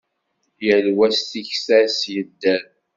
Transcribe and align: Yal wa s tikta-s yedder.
Yal 0.65 0.87
wa 0.97 1.07
s 1.17 1.19
tikta-s 1.29 1.99
yedder. 2.13 2.63